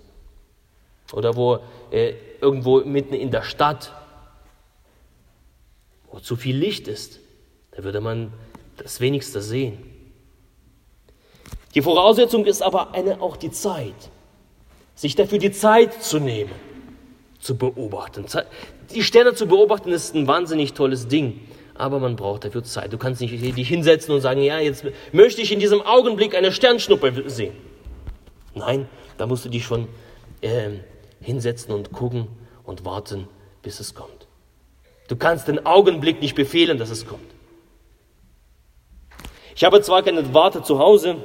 Oder 1.13 1.35
wo 1.37 1.59
äh, 1.91 2.13
irgendwo 2.41 2.81
mitten 2.81 3.13
in 3.13 3.31
der 3.31 3.43
Stadt, 3.43 3.93
wo 6.11 6.19
zu 6.19 6.35
viel 6.35 6.57
Licht 6.57 6.89
ist. 6.89 7.19
Da 7.71 7.85
würde 7.85 8.01
man 8.01 8.33
das 8.75 8.99
wenigste 8.99 9.41
sehen. 9.41 9.77
Die 11.73 11.81
Voraussetzung 11.81 12.45
ist 12.45 12.61
aber 12.61 12.93
eine, 12.93 13.21
auch 13.21 13.37
die 13.37 13.51
Zeit. 13.51 14.09
Sich 14.93 15.15
dafür 15.15 15.37
die 15.37 15.51
Zeit 15.51 16.03
zu 16.03 16.19
nehmen 16.19 16.68
zu 17.39 17.57
beobachten. 17.57 18.25
Die 18.93 19.03
Sterne 19.03 19.33
zu 19.33 19.47
beobachten 19.47 19.91
ist 19.91 20.15
ein 20.15 20.27
wahnsinnig 20.27 20.73
tolles 20.73 21.07
Ding, 21.07 21.39
aber 21.75 21.99
man 21.99 22.15
braucht 22.15 22.45
dafür 22.45 22.63
Zeit. 22.63 22.91
Du 22.91 22.97
kannst 22.97 23.21
nicht 23.21 23.33
dich 23.57 23.67
hinsetzen 23.67 24.13
und 24.13 24.21
sagen, 24.21 24.41
ja, 24.41 24.59
jetzt 24.59 24.85
möchte 25.11 25.41
ich 25.41 25.51
in 25.51 25.59
diesem 25.59 25.81
Augenblick 25.81 26.35
eine 26.35 26.51
Sternschnuppe 26.51 27.29
sehen. 27.29 27.53
Nein, 28.53 28.89
da 29.17 29.25
musst 29.25 29.45
du 29.45 29.49
dich 29.49 29.63
schon 29.63 29.87
äh, 30.41 30.69
hinsetzen 31.21 31.73
und 31.73 31.91
gucken 31.91 32.27
und 32.65 32.83
warten, 32.85 33.27
bis 33.61 33.79
es 33.79 33.95
kommt. 33.95 34.27
Du 35.07 35.15
kannst 35.15 35.47
den 35.47 35.65
Augenblick 35.65 36.21
nicht 36.21 36.35
befehlen, 36.35 36.77
dass 36.77 36.89
es 36.89 37.07
kommt. 37.07 37.21
Ich 39.55 39.63
habe 39.63 39.81
zwar 39.81 40.03
keine 40.03 40.33
Warte 40.33 40.61
zu 40.61 40.79
Hause, 40.79 41.17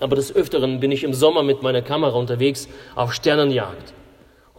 aber 0.00 0.16
des 0.16 0.34
Öfteren 0.34 0.80
bin 0.80 0.90
ich 0.90 1.04
im 1.04 1.12
Sommer 1.12 1.42
mit 1.42 1.62
meiner 1.62 1.82
Kamera 1.82 2.16
unterwegs 2.16 2.68
auf 2.94 3.12
Sternenjagd. 3.12 3.92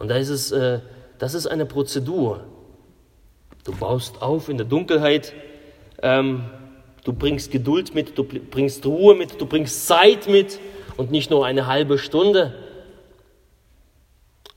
Und 0.02 0.08
da 0.08 0.16
ist 0.16 0.30
es, 0.30 0.50
äh, 0.50 0.80
das 1.18 1.34
ist 1.34 1.46
eine 1.46 1.64
Prozedur. 1.64 2.42
Du 3.62 3.70
baust 3.70 4.20
auf 4.20 4.48
in 4.48 4.56
der 4.56 4.66
Dunkelheit, 4.66 5.32
ähm, 6.02 6.50
du 7.04 7.12
bringst 7.12 7.52
Geduld 7.52 7.94
mit, 7.94 8.18
du 8.18 8.24
bringst 8.24 8.84
Ruhe 8.84 9.14
mit, 9.14 9.40
du 9.40 9.46
bringst 9.46 9.86
Zeit 9.86 10.26
mit 10.26 10.58
und 10.96 11.12
nicht 11.12 11.30
nur 11.30 11.46
eine 11.46 11.68
halbe 11.68 11.98
Stunde. 11.98 12.52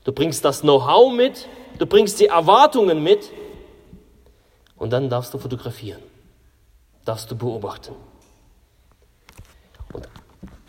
Du 0.02 0.10
bringst 0.10 0.44
das 0.44 0.62
Know-how 0.62 1.14
mit, 1.14 1.46
du 1.78 1.86
bringst 1.86 2.18
die 2.18 2.26
Erwartungen 2.26 3.04
mit 3.04 3.30
und 4.74 4.92
dann 4.92 5.08
darfst 5.08 5.32
du 5.32 5.38
fotografieren, 5.38 6.02
darfst 7.04 7.30
du 7.30 7.36
beobachten. 7.36 7.94
Und 9.92 10.08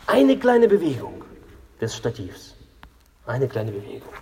eine 0.06 0.38
kleine 0.38 0.68
Bewegung 0.68 1.24
des 1.80 1.96
Stativs, 1.96 2.54
eine 3.26 3.48
kleine 3.48 3.72
Bewegung 3.72 4.12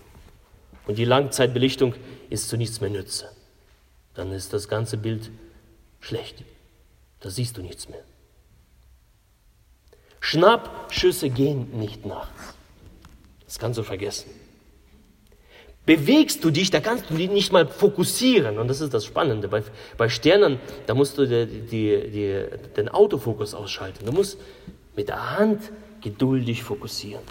und 0.86 0.98
die 0.98 1.04
Langzeitbelichtung 1.04 1.94
ist 2.30 2.48
zu 2.48 2.56
nichts 2.56 2.80
mehr 2.80 2.90
Nütze. 2.90 3.28
Dann 4.14 4.32
ist 4.32 4.52
das 4.52 4.68
ganze 4.68 4.96
Bild 4.96 5.30
schlecht. 6.00 6.44
Da 7.20 7.30
siehst 7.30 7.56
du 7.56 7.62
nichts 7.62 7.88
mehr. 7.88 8.02
Schnappschüsse 10.20 11.30
gehen 11.30 11.78
nicht 11.78 12.06
nachts. 12.06 12.54
Das 13.44 13.58
kannst 13.58 13.78
du 13.78 13.82
vergessen. 13.82 14.30
Bewegst 15.84 16.42
du 16.42 16.50
dich, 16.50 16.70
da 16.70 16.80
kannst 16.80 17.10
du 17.10 17.14
dich 17.14 17.30
nicht 17.30 17.52
mal 17.52 17.68
fokussieren. 17.68 18.58
Und 18.58 18.66
das 18.66 18.80
ist 18.80 18.92
das 18.92 19.04
Spannende. 19.04 19.46
Bei, 19.46 19.62
bei 19.96 20.08
Sternen, 20.08 20.58
da 20.86 20.94
musst 20.94 21.16
du 21.16 21.26
die, 21.26 21.46
die, 21.46 22.10
die, 22.10 22.44
den 22.76 22.88
Autofokus 22.88 23.54
ausschalten. 23.54 24.04
Du 24.04 24.12
musst 24.12 24.38
mit 24.96 25.08
der 25.08 25.38
Hand 25.38 25.62
geduldig 26.00 26.64
fokussieren. 26.64 27.22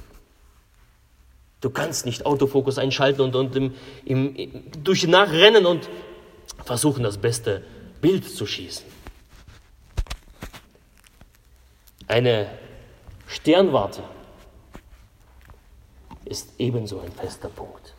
Du 1.66 1.72
kannst 1.72 2.06
nicht 2.06 2.28
Autofokus 2.28 2.78
einschalten 2.78 3.22
und, 3.22 3.36
und 3.36 3.56
im, 3.56 3.74
im, 4.06 4.52
durch 4.84 5.00
die 5.00 5.08
Nacht 5.08 5.32
rennen 5.32 5.66
und 5.66 5.90
versuchen, 6.64 7.02
das 7.02 7.18
beste 7.18 7.64
Bild 8.02 8.24
zu 8.24 8.46
schießen. 8.46 8.86
Eine 12.08 12.52
Sternwarte 13.26 14.04
ist 16.26 16.54
ebenso 16.60 17.00
ein 17.00 17.12
fester 17.12 17.50
Punkt. 17.50 17.96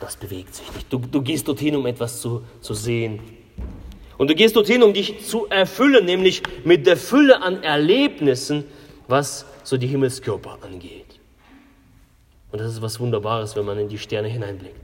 Das 0.00 0.16
bewegt 0.16 0.54
sich 0.54 0.72
nicht. 0.72 0.90
Du, 0.90 0.96
du 0.98 1.20
gehst 1.20 1.46
dorthin, 1.48 1.76
um 1.76 1.84
etwas 1.84 2.22
zu, 2.22 2.42
zu 2.62 2.72
sehen. 2.72 3.20
Und 4.16 4.30
du 4.30 4.34
gehst 4.34 4.56
dorthin, 4.56 4.82
um 4.82 4.94
dich 4.94 5.26
zu 5.26 5.46
erfüllen, 5.48 6.06
nämlich 6.06 6.42
mit 6.64 6.86
der 6.86 6.96
Fülle 6.96 7.42
an 7.42 7.62
Erlebnissen, 7.62 8.64
was 9.08 9.44
so 9.62 9.76
die 9.76 9.88
Himmelskörper 9.88 10.56
angeht. 10.62 11.11
Und 12.52 12.60
das 12.60 12.70
ist 12.70 12.82
was 12.82 13.00
Wunderbares, 13.00 13.56
wenn 13.56 13.64
man 13.64 13.78
in 13.78 13.88
die 13.88 13.98
Sterne 13.98 14.28
hineinblickt. 14.28 14.76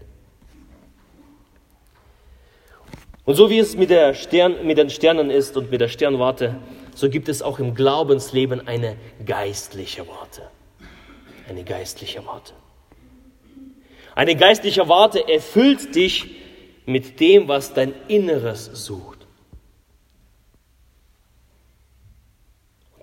Und 3.26 3.34
so 3.34 3.50
wie 3.50 3.58
es 3.58 3.76
mit, 3.76 3.90
der 3.90 4.14
Stern, 4.14 4.66
mit 4.66 4.78
den 4.78 4.88
Sternen 4.88 5.30
ist 5.30 5.54
und 5.58 5.70
mit 5.70 5.82
der 5.82 5.88
Sternwarte, 5.88 6.56
so 6.94 7.10
gibt 7.10 7.28
es 7.28 7.42
auch 7.42 7.58
im 7.58 7.74
Glaubensleben 7.74 8.66
eine 8.66 8.96
geistliche 9.26 10.08
Warte. 10.08 10.48
Eine 11.46 11.62
geistliche 11.62 12.24
Warte. 12.24 12.54
Eine 14.14 14.34
geistliche 14.34 14.88
Warte 14.88 15.28
erfüllt 15.28 15.94
dich 15.94 16.30
mit 16.86 17.20
dem, 17.20 17.48
was 17.48 17.74
dein 17.74 17.92
Inneres 18.08 18.64
sucht. 18.72 19.17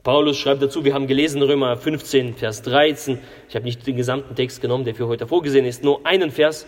Paulus 0.06 0.38
schreibt 0.38 0.62
dazu, 0.62 0.86
wir 0.86 0.94
haben 0.94 1.08
gelesen 1.08 1.42
Römer 1.42 1.78
15, 1.78 2.36
Vers 2.36 2.62
13. 2.62 3.18
Ich 3.50 3.56
habe 3.56 3.66
nicht 3.66 3.88
den 3.88 3.96
gesamten 3.96 4.36
Text 4.36 4.62
genommen, 4.62 4.86
der 4.86 4.94
für 4.94 5.08
heute 5.08 5.26
vorgesehen 5.26 5.66
ist, 5.66 5.84
nur 5.84 6.06
einen 6.06 6.30
Vers. 6.30 6.68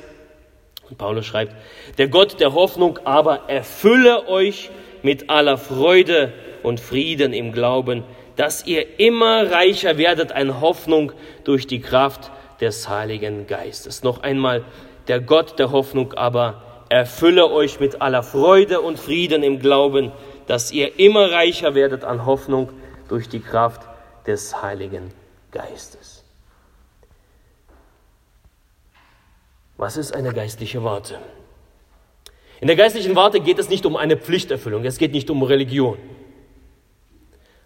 Und 0.89 0.97
Paulus 0.97 1.27
schreibt, 1.27 1.55
der 1.99 2.07
Gott 2.07 2.39
der 2.39 2.55
Hoffnung 2.55 2.97
aber 3.03 3.47
erfülle 3.47 4.27
euch 4.27 4.71
mit 5.03 5.29
aller 5.29 5.59
Freude 5.59 6.33
und 6.63 6.79
Frieden 6.79 7.31
im 7.31 7.51
Glauben, 7.51 8.03
dass 8.37 8.65
ihr 8.65 8.99
immer 8.99 9.51
reicher 9.51 9.99
werdet 9.99 10.31
an 10.31 10.59
Hoffnung 10.59 11.11
durch 11.43 11.67
die 11.67 11.79
Kraft 11.79 12.31
des 12.59 12.89
Heiligen 12.89 13.45
Geistes. 13.45 14.01
Noch 14.01 14.23
einmal, 14.23 14.65
der 15.07 15.21
Gott 15.21 15.59
der 15.59 15.71
Hoffnung 15.71 16.13
aber 16.13 16.63
erfülle 16.89 17.51
euch 17.51 17.79
mit 17.79 18.01
aller 18.01 18.23
Freude 18.23 18.81
und 18.81 18.97
Frieden 18.97 19.43
im 19.43 19.59
Glauben, 19.59 20.11
dass 20.47 20.71
ihr 20.71 20.97
immer 20.97 21.31
reicher 21.31 21.75
werdet 21.75 22.03
an 22.03 22.25
Hoffnung 22.25 22.71
durch 23.07 23.29
die 23.29 23.39
Kraft 23.39 23.81
des 24.25 24.61
Heiligen 24.61 25.11
Geistes. 25.51 26.23
Was 29.77 29.95
ist 29.95 30.13
eine 30.13 30.33
geistliche 30.33 30.83
Warte? 30.83 31.19
In 32.59 32.67
der 32.67 32.75
geistlichen 32.75 33.15
Warte 33.15 33.39
geht 33.39 33.59
es 33.59 33.69
nicht 33.69 33.85
um 33.85 33.95
eine 33.95 34.17
Pflichterfüllung, 34.17 34.83
es 34.85 34.97
geht 34.97 35.11
nicht 35.13 35.29
um 35.29 35.43
Religion. 35.43 35.97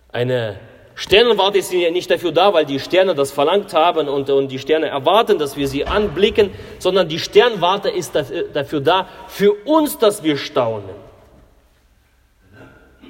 Eine 0.10 0.60
Sternenwarte 0.96 1.58
ist 1.58 1.72
ja 1.72 1.90
nicht 1.90 2.12
dafür 2.12 2.34
da, 2.34 2.54
weil 2.54 2.66
die 2.66 2.80
Sterne 2.80 3.16
das 3.16 3.32
verlangt 3.32 3.74
haben 3.74 4.10
und, 4.10 4.30
und 4.30 4.50
die 4.50 4.60
Sterne 4.60 4.88
erwarten, 4.88 5.40
dass 5.40 5.56
wir 5.56 5.68
sie 5.68 5.86
anblicken, 5.86 6.52
sondern 6.80 7.08
die 7.08 7.20
Sternwarte 7.20 7.90
ist 7.90 8.14
dafür 8.54 8.82
da, 8.82 9.08
für 9.28 9.54
uns, 9.66 9.98
dass 9.98 10.22
wir 10.22 10.36
staunen, 10.36 10.90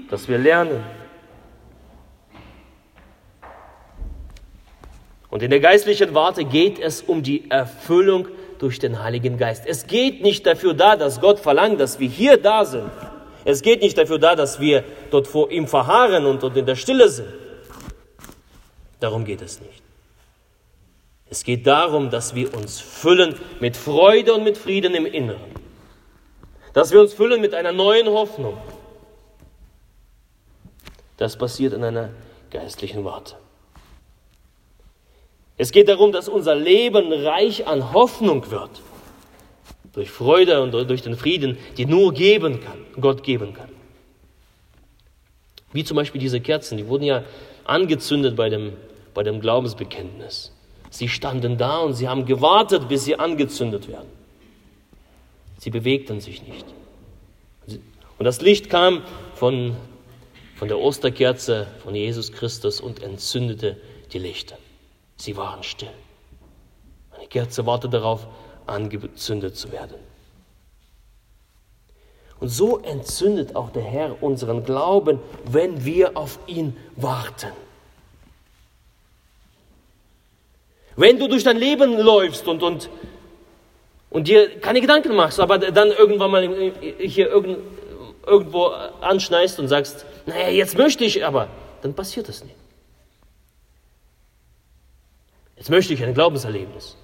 dass 0.09 0.27
wir 0.27 0.38
lernen, 0.38 0.83
Und 5.31 5.41
in 5.41 5.50
der 5.50 5.61
geistlichen 5.61 6.13
Warte 6.13 6.43
geht 6.43 6.77
es 6.77 7.01
um 7.01 7.23
die 7.23 7.50
Erfüllung 7.50 8.27
durch 8.59 8.79
den 8.79 9.01
Heiligen 9.01 9.38
Geist. 9.38 9.63
Es 9.65 9.88
geht 9.88 10.21
nicht 10.21 10.45
dafür 10.45 10.73
da, 10.73 10.97
dass 10.97 11.21
Gott 11.21 11.39
verlangt, 11.39 11.79
dass 11.79 12.00
wir 12.00 12.09
hier 12.09 12.38
da 12.38 12.65
sind. 12.65 12.91
Es 13.45 13.61
geht 13.61 13.81
nicht 13.81 13.97
dafür 13.97 14.19
da, 14.19 14.35
dass 14.35 14.59
wir 14.59 14.83
dort 15.09 15.27
vor 15.27 15.50
ihm 15.50 15.67
verharren 15.67 16.25
und, 16.25 16.43
und 16.43 16.55
in 16.55 16.65
der 16.65 16.75
Stille 16.75 17.09
sind. 17.09 17.29
Darum 19.00 19.25
geht 19.25 19.41
es 19.41 19.61
nicht. 19.61 19.81
Es 21.29 21.45
geht 21.45 21.65
darum, 21.65 22.09
dass 22.09 22.35
wir 22.35 22.53
uns 22.53 22.81
füllen 22.81 23.35
mit 23.61 23.77
Freude 23.77 24.33
und 24.33 24.43
mit 24.43 24.57
Frieden 24.57 24.93
im 24.93 25.05
Inneren. 25.05 25.51
Dass 26.73 26.91
wir 26.91 27.00
uns 27.00 27.13
füllen 27.13 27.39
mit 27.39 27.53
einer 27.53 27.71
neuen 27.71 28.07
Hoffnung. 28.07 28.57
Das 31.15 31.38
passiert 31.38 31.71
in 31.71 31.85
einer 31.85 32.09
geistlichen 32.51 33.05
Warte. 33.05 33.35
Es 35.58 35.72
geht 35.72 35.88
darum, 35.88 36.12
dass 36.12 36.27
unser 36.27 36.55
Leben 36.55 37.12
reich 37.12 37.67
an 37.67 37.93
Hoffnung 37.93 38.50
wird. 38.50 38.70
Durch 39.93 40.10
Freude 40.10 40.62
und 40.62 40.72
durch 40.72 41.01
den 41.01 41.15
Frieden, 41.15 41.58
die 41.77 41.86
nur 41.86 42.13
geben 42.13 42.62
kann, 42.62 42.79
Gott 43.00 43.24
geben 43.24 43.53
kann. 43.53 43.70
Wie 45.74 45.84
zum 45.84 45.96
Beispiel 45.96 46.20
diese 46.20 46.41
Kerzen, 46.41 46.77
die 46.77 46.88
wurden 46.88 47.03
ja 47.03 47.24
angezündet 47.65 48.36
bei 48.36 48.50
dem, 48.50 48.74
bei 49.13 49.24
dem 49.24 49.41
Glaubensbekenntnis. 49.41 50.51
Sie 50.89 51.08
standen 51.08 51.58
da 51.58 51.79
und 51.79 51.93
sie 51.93 52.08
haben 52.08 52.25
gewartet, 52.25 52.88
bis 52.89 53.05
sie 53.05 53.17
angezündet 53.17 53.88
werden. 53.88 54.10
Sie 55.58 55.70
bewegten 55.70 56.20
sich 56.20 56.41
nicht. 56.46 56.65
Und 58.17 58.25
das 58.25 58.41
Licht 58.41 58.70
kam 58.70 59.03
von, 59.36 59.75
von 60.55 60.67
der 60.67 60.79
Osterkerze 60.79 61.67
von 61.84 61.96
Jesus 61.96 62.31
Christus 62.31 62.81
und 62.81 63.01
entzündete 63.01 63.77
die 64.12 64.20
Lichter. 64.20 64.58
Sie 65.21 65.37
waren 65.37 65.61
still. 65.61 65.93
Eine 67.15 67.27
Kerze 67.27 67.63
wartete 67.67 67.91
darauf, 67.99 68.25
angezündet 68.65 69.55
zu 69.55 69.71
werden. 69.71 69.97
Und 72.39 72.49
so 72.49 72.79
entzündet 72.79 73.55
auch 73.55 73.69
der 73.69 73.83
Herr 73.83 74.23
unseren 74.23 74.63
Glauben, 74.63 75.19
wenn 75.45 75.85
wir 75.85 76.17
auf 76.17 76.39
ihn 76.47 76.75
warten. 76.95 77.51
Wenn 80.95 81.19
du 81.19 81.27
durch 81.27 81.43
dein 81.43 81.57
Leben 81.57 81.99
läufst 81.99 82.47
und, 82.47 82.63
und, 82.63 82.89
und 84.09 84.27
dir 84.27 84.59
keine 84.59 84.81
Gedanken 84.81 85.15
machst, 85.15 85.39
aber 85.39 85.59
dann 85.59 85.89
irgendwann 85.89 86.31
mal 86.31 86.73
hier 86.97 87.29
irgend, 87.29 87.59
irgendwo 88.25 88.69
anschneist 89.01 89.59
und 89.59 89.67
sagst, 89.67 90.03
naja, 90.25 90.49
jetzt 90.49 90.75
möchte 90.79 91.05
ich, 91.05 91.23
aber 91.23 91.47
dann 91.83 91.93
passiert 91.93 92.27
das 92.27 92.43
nicht. 92.43 92.61
Jetzt 95.62 95.70
möchte 95.70 95.94
ich 95.94 96.03
ein 96.03 96.15
Glaubenserlebnis. 96.15 96.98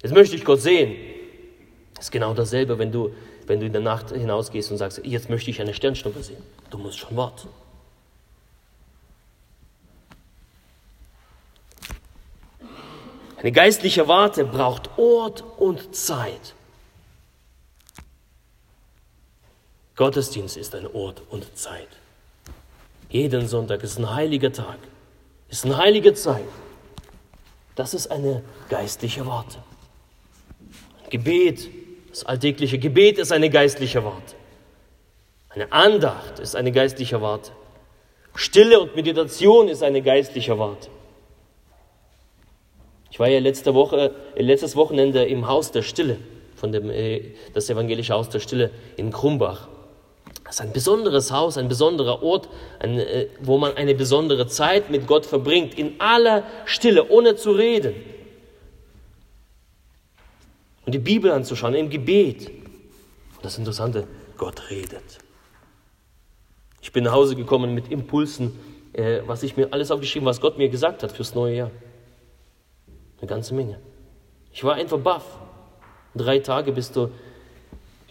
Jetzt 0.00 0.14
möchte 0.14 0.36
ich 0.36 0.44
Gott 0.44 0.60
sehen. 0.60 0.94
Das 1.92 2.04
ist 2.04 2.12
genau 2.12 2.34
dasselbe, 2.34 2.78
wenn 2.78 2.92
du, 2.92 3.12
wenn 3.48 3.58
du 3.58 3.66
in 3.66 3.72
der 3.72 3.82
Nacht 3.82 4.10
hinausgehst 4.10 4.70
und 4.70 4.76
sagst, 4.76 5.00
jetzt 5.02 5.28
möchte 5.28 5.50
ich 5.50 5.60
eine 5.60 5.74
Sternschnuppe 5.74 6.22
sehen. 6.22 6.40
Du 6.70 6.78
musst 6.78 7.00
schon 7.00 7.16
warten. 7.16 7.48
Eine 13.38 13.50
geistliche 13.50 14.06
Warte 14.06 14.44
braucht 14.44 14.96
Ort 14.96 15.42
und 15.58 15.96
Zeit. 15.96 16.54
Gottesdienst 19.96 20.56
ist 20.56 20.76
ein 20.76 20.86
Ort 20.86 21.22
und 21.28 21.58
Zeit. 21.58 21.88
Jeden 23.08 23.48
Sonntag 23.48 23.82
ist 23.82 23.98
ein 23.98 24.14
heiliger 24.14 24.52
Tag, 24.52 24.78
ist 25.48 25.64
eine 25.64 25.76
heilige 25.76 26.14
Zeit. 26.14 26.44
Das 27.74 27.94
ist 27.94 28.08
eine 28.08 28.42
geistliche 28.68 29.26
Warte. 29.26 29.58
Ein 31.04 31.10
Gebet, 31.10 31.68
das 32.10 32.24
alltägliche 32.24 32.78
Gebet 32.78 33.18
ist 33.18 33.32
eine 33.32 33.48
geistliche 33.48 34.04
Warte. 34.04 34.34
Eine 35.48 35.70
Andacht 35.72 36.38
ist 36.38 36.56
eine 36.56 36.72
geistliche 36.72 37.20
Warte. 37.20 37.52
Stille 38.34 38.80
und 38.80 38.96
Meditation 38.96 39.68
ist 39.68 39.82
eine 39.82 40.02
geistliche 40.02 40.58
Warte. 40.58 40.88
Ich 43.10 43.18
war 43.20 43.28
ja 43.28 43.40
letzte 43.40 43.74
Woche, 43.74 44.14
äh, 44.34 44.42
letztes 44.42 44.74
Wochenende 44.74 45.24
im 45.24 45.46
Haus 45.46 45.70
der 45.70 45.82
Stille, 45.82 46.16
von 46.56 46.72
dem, 46.72 46.88
äh, 46.88 47.34
das 47.52 47.68
evangelische 47.68 48.14
Haus 48.14 48.30
der 48.30 48.40
Stille 48.40 48.70
in 48.96 49.12
Krumbach. 49.12 49.68
Das 50.52 50.60
ist 50.60 50.66
ein 50.66 50.74
besonderes 50.74 51.32
Haus, 51.32 51.56
ein 51.56 51.68
besonderer 51.68 52.22
Ort, 52.22 52.50
ein, 52.78 52.98
äh, 52.98 53.28
wo 53.40 53.56
man 53.56 53.74
eine 53.74 53.94
besondere 53.94 54.46
Zeit 54.46 54.90
mit 54.90 55.06
Gott 55.06 55.24
verbringt, 55.24 55.78
in 55.78 55.98
aller 55.98 56.44
Stille, 56.66 57.08
ohne 57.08 57.36
zu 57.36 57.52
reden. 57.52 57.94
Und 60.84 60.94
die 60.94 60.98
Bibel 60.98 61.30
anzuschauen, 61.30 61.72
im 61.72 61.88
Gebet. 61.88 62.48
Und 62.48 63.44
das 63.44 63.56
Interessante, 63.56 64.06
Gott 64.36 64.68
redet. 64.68 65.20
Ich 66.82 66.92
bin 66.92 67.04
nach 67.04 67.12
Hause 67.12 67.34
gekommen 67.34 67.72
mit 67.72 67.90
Impulsen, 67.90 68.52
äh, 68.92 69.22
was 69.24 69.42
ich 69.44 69.56
mir 69.56 69.72
alles 69.72 69.90
aufgeschrieben, 69.90 70.26
was 70.26 70.38
Gott 70.38 70.58
mir 70.58 70.68
gesagt 70.68 71.02
hat 71.02 71.12
fürs 71.12 71.34
neue 71.34 71.56
Jahr. 71.56 71.70
Eine 73.22 73.26
ganze 73.26 73.54
Menge. 73.54 73.80
Ich 74.52 74.62
war 74.64 74.74
einfach 74.74 74.98
baff. 74.98 75.24
Drei 76.14 76.40
Tage 76.40 76.72
bist 76.72 76.94
du, 76.94 77.08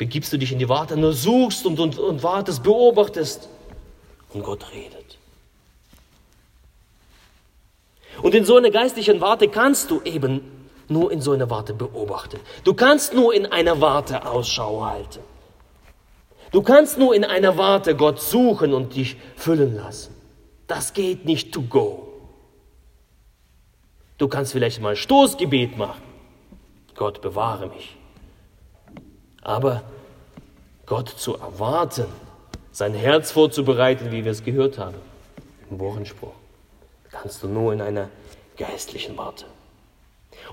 begibst 0.02 0.34
du 0.34 0.38
dich 0.40 0.52
in 0.52 0.58
die 0.58 0.68
Warte, 0.68 0.98
nur 0.98 1.14
suchst 1.14 1.64
und, 1.68 1.80
und, 1.80 2.00
und 2.00 2.24
wartest, 2.24 2.64
beobachtest. 2.64 3.48
Und 4.34 4.42
Gott 4.42 4.66
redet. 4.74 5.20
Und 8.24 8.34
in 8.34 8.44
so 8.44 8.58
einer 8.58 8.72
geistlichen 8.72 9.22
Warte 9.22 9.48
kannst 9.48 9.92
du 9.92 10.02
eben 10.02 10.42
nur 10.88 11.12
in 11.12 11.22
so 11.22 11.34
einer 11.34 11.52
Warte 11.52 11.76
beobachten. 11.76 12.40
Du 12.64 12.74
kannst 12.74 13.14
nur 13.14 13.32
in 13.32 13.46
einer 13.46 13.80
Warte 13.80 14.26
Ausschau 14.26 14.84
halten. 14.84 15.20
Du 16.52 16.64
kannst 16.64 16.98
nur 16.98 17.14
in 17.14 17.24
einer 17.24 17.56
Warte 17.60 17.96
Gott 17.96 18.20
suchen 18.20 18.74
und 18.74 18.96
dich 18.96 19.18
füllen 19.36 19.76
lassen. 19.76 20.16
Das 20.66 20.94
geht 20.94 21.26
nicht 21.26 21.54
to 21.54 21.62
go. 21.62 22.08
Du 24.18 24.28
kannst 24.28 24.54
vielleicht 24.54 24.82
mal 24.82 24.96
Stoßgebet 24.96 25.78
machen. 25.78 26.02
Gott 26.96 27.22
bewahre 27.22 27.68
mich. 27.68 28.01
Aber 29.42 29.84
Gott 30.86 31.10
zu 31.10 31.36
erwarten, 31.36 32.06
sein 32.72 32.94
Herz 32.94 33.32
vorzubereiten, 33.32 34.12
wie 34.12 34.24
wir 34.24 34.32
es 34.32 34.44
gehört 34.44 34.78
haben, 34.78 34.98
im 35.70 35.80
Wochenspruch, 35.80 36.34
kannst 37.12 37.44
du 37.44 37.48
nur 37.48 37.74
in 37.74 37.82
einer 37.82 38.10
geistlichen 38.58 39.18
Warte. 39.18 39.46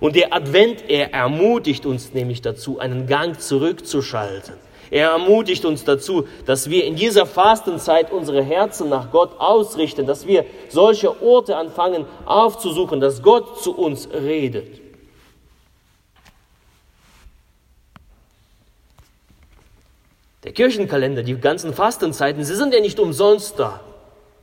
Und 0.00 0.16
der 0.16 0.32
Advent, 0.32 0.88
er 0.88 1.12
ermutigt 1.12 1.86
uns 1.86 2.12
nämlich 2.14 2.42
dazu, 2.42 2.78
einen 2.78 3.06
Gang 3.06 3.40
zurückzuschalten 3.40 4.54
er 4.90 5.10
ermutigt 5.10 5.64
uns 5.64 5.84
dazu, 5.84 6.26
dass 6.46 6.70
wir 6.70 6.84
in 6.84 6.96
dieser 6.96 7.26
Fastenzeit 7.26 8.10
unsere 8.10 8.42
Herzen 8.42 8.88
nach 8.88 9.10
Gott 9.10 9.38
ausrichten, 9.38 10.06
dass 10.06 10.26
wir 10.26 10.44
solche 10.68 11.22
Orte 11.22 11.56
anfangen 11.56 12.06
aufzusuchen, 12.24 13.00
dass 13.00 13.22
Gott 13.22 13.62
zu 13.62 13.76
uns 13.76 14.08
redet. 14.10 14.87
Der 20.44 20.52
Kirchenkalender, 20.52 21.22
die 21.22 21.36
ganzen 21.36 21.74
Fastenzeiten, 21.74 22.44
sie 22.44 22.54
sind 22.54 22.72
ja 22.72 22.80
nicht 22.80 23.00
umsonst 23.00 23.58
da. 23.58 23.80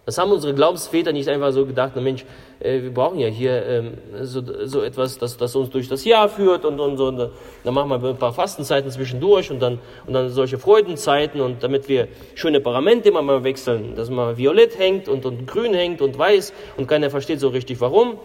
Das 0.05 0.19
haben 0.19 0.31
unsere 0.31 0.53
Glaubensväter 0.53 1.13
nicht 1.13 1.27
einfach 1.29 1.51
so 1.51 1.65
gedacht, 1.65 1.93
na 1.95 2.01
Mensch, 2.01 2.25
äh, 2.59 2.83
wir 2.83 2.93
brauchen 2.93 3.17
ja 3.17 3.27
hier 3.27 3.65
ähm, 3.65 3.97
so, 4.21 4.43
so 4.65 4.83
etwas, 4.83 5.17
das, 5.17 5.35
das 5.35 5.55
uns 5.55 5.71
durch 5.71 5.89
das 5.89 6.05
Jahr 6.05 6.29
führt 6.29 6.63
und, 6.63 6.79
und 6.79 6.97
so. 6.97 7.07
Und 7.07 7.17
dann 7.63 7.73
machen 7.73 7.89
wir 7.89 8.09
ein 8.09 8.17
paar 8.17 8.33
Fastenzeiten 8.33 8.91
zwischendurch 8.91 9.49
und 9.49 9.59
dann, 9.59 9.79
und 10.05 10.13
dann 10.13 10.29
solche 10.29 10.59
Freudenzeiten 10.59 11.41
und 11.41 11.63
damit 11.63 11.89
wir 11.89 12.07
schöne 12.35 12.59
Paramente 12.59 13.09
immer 13.09 13.23
mal 13.23 13.43
wechseln, 13.43 13.95
dass 13.95 14.11
man 14.11 14.37
violett 14.37 14.77
hängt 14.77 15.07
und, 15.07 15.25
und 15.25 15.47
grün 15.47 15.73
hängt 15.73 16.01
und 16.01 16.15
weiß 16.15 16.53
und 16.77 16.87
keiner 16.87 17.09
versteht 17.09 17.39
so 17.39 17.47
richtig 17.47 17.81
warum. 17.81 18.19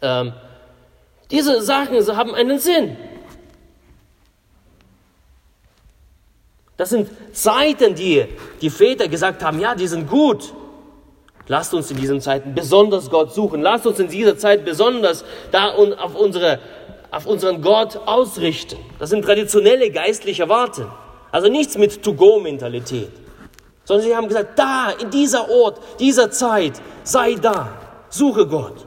Ähm, 0.00 0.32
diese 1.30 1.60
Sachen 1.60 1.98
haben 2.16 2.34
einen 2.34 2.58
Sinn. 2.58 2.96
Das 6.76 6.90
sind 6.90 7.08
Zeiten, 7.32 7.94
die 7.94 8.26
die 8.60 8.70
Väter 8.70 9.08
gesagt 9.08 9.42
haben, 9.42 9.60
ja, 9.60 9.74
die 9.74 9.86
sind 9.86 10.08
gut. 10.08 10.52
Lasst 11.48 11.72
uns 11.74 11.90
in 11.90 11.96
diesen 11.96 12.20
Zeiten 12.20 12.54
besonders 12.54 13.08
Gott 13.08 13.32
suchen. 13.32 13.62
Lasst 13.62 13.86
uns 13.86 13.98
in 13.98 14.08
dieser 14.08 14.36
Zeit 14.36 14.64
besonders 14.64 15.24
da 15.52 15.68
und 15.68 15.94
auf, 15.94 16.14
unsere, 16.14 16.58
auf 17.10 17.26
unseren 17.26 17.62
Gott 17.62 17.96
ausrichten. 18.04 18.78
Das 18.98 19.10
sind 19.10 19.24
traditionelle 19.24 19.90
geistliche 19.90 20.48
Worte. 20.48 20.90
Also 21.30 21.48
nichts 21.48 21.78
mit 21.78 22.02
To-Go-Mentalität. 22.02 23.12
Sondern 23.84 24.06
sie 24.06 24.16
haben 24.16 24.26
gesagt, 24.26 24.58
da, 24.58 24.90
in 24.90 25.10
dieser 25.10 25.48
Ort, 25.48 25.80
dieser 26.00 26.30
Zeit, 26.30 26.80
sei 27.04 27.34
da. 27.34 27.78
Suche 28.08 28.46
Gott. 28.46 28.86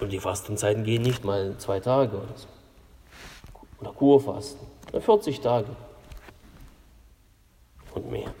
Und 0.00 0.10
die 0.12 0.18
Fastenzeiten 0.18 0.84
gehen 0.84 1.02
nicht 1.02 1.24
mal 1.24 1.54
zwei 1.58 1.80
Tage 1.80 2.16
oder 2.16 2.34
so. 2.34 2.46
Oder 3.80 3.92
Kurfasten. 3.92 4.67
40 4.92 5.40
Tage. 5.40 5.68
Und 7.94 8.10
mehr. 8.10 8.32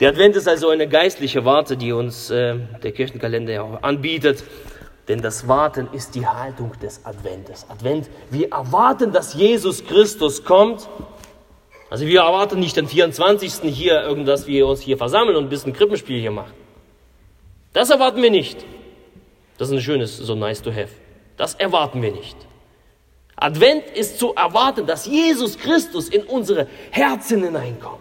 Der 0.00 0.10
Advent 0.10 0.36
ist 0.36 0.46
also 0.46 0.68
eine 0.68 0.88
geistliche 0.88 1.44
Warte, 1.44 1.76
die 1.76 1.92
uns 1.92 2.28
äh, 2.30 2.58
der 2.82 2.92
Kirchenkalender 2.92 3.52
ja 3.52 3.62
auch 3.62 3.82
anbietet. 3.82 4.44
Denn 5.08 5.22
das 5.22 5.46
Warten 5.48 5.88
ist 5.92 6.14
die 6.14 6.26
Haltung 6.26 6.72
des 6.82 7.06
Adventes. 7.06 7.64
Advent, 7.70 8.10
wir 8.30 8.50
erwarten, 8.50 9.12
dass 9.12 9.34
Jesus 9.34 9.84
Christus 9.84 10.44
kommt. 10.44 10.88
Also 11.88 12.06
wir 12.06 12.20
erwarten 12.22 12.58
nicht 12.58 12.76
den 12.76 12.88
24. 12.88 13.72
hier 13.72 14.02
irgendwas, 14.02 14.46
wir 14.46 14.66
uns 14.66 14.80
hier 14.80 14.98
versammeln 14.98 15.36
und 15.36 15.44
ein 15.44 15.48
bisschen 15.48 15.72
Krippenspiel 15.72 16.20
hier 16.20 16.32
machen. 16.32 16.52
Das 17.72 17.90
erwarten 17.90 18.20
wir 18.20 18.30
nicht. 18.30 18.64
Das 19.58 19.68
ist 19.68 19.74
ein 19.74 19.80
schönes, 19.80 20.16
so 20.16 20.34
nice 20.34 20.60
to 20.60 20.70
have. 20.70 20.90
Das 21.36 21.54
erwarten 21.54 22.02
wir 22.02 22.10
nicht. 22.10 22.36
Advent 23.36 23.84
ist 23.94 24.18
zu 24.18 24.34
erwarten, 24.34 24.86
dass 24.86 25.06
Jesus 25.06 25.58
Christus 25.58 26.08
in 26.08 26.22
unsere 26.24 26.66
Herzen 26.90 27.44
hineinkommt. 27.44 28.00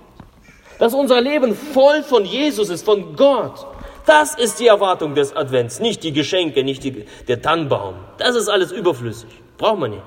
Dass 0.79 0.93
unser 0.93 1.21
Leben 1.21 1.55
voll 1.55 2.03
von 2.03 2.25
Jesus 2.25 2.69
ist, 2.69 2.83
von 2.83 3.15
Gott. 3.15 3.65
Das 4.05 4.35
ist 4.35 4.59
die 4.59 4.67
Erwartung 4.67 5.15
des 5.15 5.35
Advents, 5.35 5.79
nicht 5.79 6.03
die 6.03 6.13
Geschenke, 6.13 6.63
nicht 6.63 6.83
die, 6.83 7.05
der 7.27 7.41
Tannenbaum. 7.41 7.95
Das 8.17 8.35
ist 8.35 8.47
alles 8.47 8.71
überflüssig. 8.71 9.29
Braucht 9.57 9.79
man 9.79 9.91
nicht. 9.91 10.03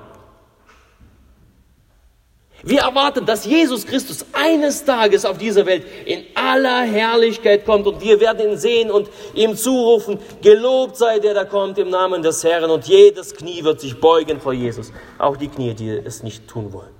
Wir 2.63 2.81
erwarten, 2.81 3.25
dass 3.25 3.45
Jesus 3.45 3.85
Christus 3.85 4.25
eines 4.33 4.83
Tages 4.83 5.23
auf 5.25 5.37
dieser 5.37 5.65
Welt 5.65 5.85
in 6.05 6.25
aller 6.35 6.81
Herrlichkeit 6.81 7.65
kommt 7.65 7.87
und 7.87 8.01
wir 8.01 8.19
werden 8.19 8.51
ihn 8.51 8.57
sehen 8.57 8.91
und 8.91 9.09
ihm 9.33 9.55
zurufen, 9.55 10.19
gelobt 10.41 10.97
sei 10.97 11.19
der, 11.19 11.33
der 11.33 11.45
kommt 11.45 11.77
im 11.77 11.89
Namen 11.89 12.21
des 12.21 12.43
Herrn 12.43 12.69
und 12.69 12.85
jedes 12.85 13.33
Knie 13.33 13.63
wird 13.63 13.79
sich 13.79 13.99
beugen 13.99 14.41
vor 14.41 14.53
Jesus, 14.53 14.91
auch 15.17 15.37
die 15.37 15.47
Knie, 15.47 15.73
die 15.73 15.89
es 15.89 16.21
nicht 16.21 16.47
tun 16.47 16.73
wollen. 16.73 16.93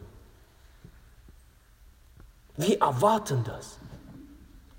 Wir 2.56 2.80
erwarten 2.82 3.44
das. 3.46 3.79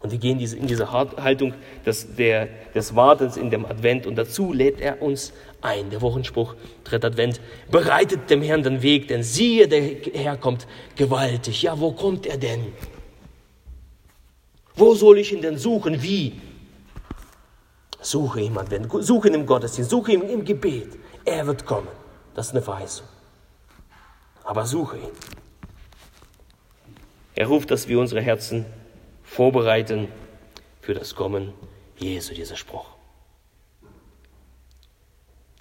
Und 0.01 0.13
wir 0.13 0.19
gehen 0.19 0.41
in 0.41 0.67
diese 0.67 0.91
Haltung 0.93 1.53
des, 1.85 2.15
der, 2.17 2.49
des 2.75 2.97
Wartens 2.97 3.37
in 3.37 3.51
dem 3.51 3.67
Advent 3.67 4.07
und 4.07 4.17
dazu 4.17 4.53
lädt 4.53 4.81
er 4.81 5.03
uns 5.03 5.33
ein. 5.61 5.91
Der 5.91 6.01
Wochenspruch, 6.01 6.55
dritter 6.85 7.09
Advent, 7.09 7.41
bereitet 7.71 8.31
dem 8.31 8.41
Herrn 8.41 8.63
den 8.63 8.81
Weg, 8.81 9.09
denn 9.09 9.23
siehe, 9.23 9.69
der 9.69 9.83
Herr 10.15 10.39
kommt 10.39 10.67
gewaltig. 10.97 11.63
Ja, 11.63 11.79
wo 11.79 11.93
kommt 11.93 12.27
er 12.27 12.39
denn? 12.39 12.73
Wo 14.75 14.95
soll 14.95 15.19
ich 15.19 15.35
ihn 15.35 15.43
denn 15.43 15.59
suchen? 15.59 16.03
Wie? 16.03 16.41
Suche 18.01 18.41
jemanden, 18.41 18.89
suche 19.03 19.29
ihn 19.29 19.35
im 19.35 19.45
Gottesdienst, 19.45 19.91
suche 19.91 20.13
ihn 20.13 20.23
im 20.23 20.43
Gebet. 20.47 20.97
Er 21.27 21.47
wird 21.47 21.67
kommen. 21.67 21.89
Das 22.35 22.47
ist 22.47 22.53
eine 22.53 22.63
Verheißung. 22.63 23.07
Aber 24.45 24.65
suche 24.65 24.97
ihn. 24.97 25.11
Er 27.35 27.47
ruft, 27.49 27.71
dass 27.71 27.87
wir 27.87 28.01
unsere 28.01 28.23
Herzen 28.23 28.65
vorbereiten 29.31 30.09
für 30.81 30.93
das 30.93 31.15
Kommen 31.15 31.55
Jesu, 31.97 32.35
dieser 32.35 32.57
Spruch. 32.57 32.91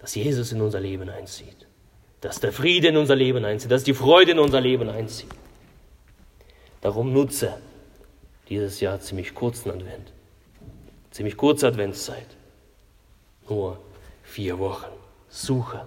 Dass 0.02 0.16
Jesus 0.16 0.52
in 0.52 0.62
unser 0.62 0.80
Leben 0.80 1.08
einzieht, 1.08 1.68
dass 2.20 2.40
der 2.40 2.52
Friede 2.52 2.88
in 2.88 2.98
unser 2.98 3.16
Leben 3.16 3.46
einzieht, 3.46 3.70
dass 3.70 3.84
die 3.84 3.94
Freude 3.94 4.32
in 4.32 4.40
unser 4.40 4.60
Leben 4.60 4.90
einzieht. 4.90 5.30
Darum 6.82 7.14
nutze 7.14 7.62
dieses 8.50 8.80
Jahr 8.80 9.00
ziemlich 9.02 9.36
kurzen 9.36 9.70
Advent, 9.70 10.12
ziemlich 11.12 11.38
kurze 11.38 11.68
Adventszeit, 11.68 12.38
nur 13.48 13.80
vier 14.24 14.58
Wochen. 14.58 14.92
Suche, 15.30 15.86